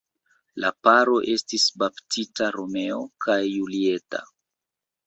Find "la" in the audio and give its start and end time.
0.63-0.71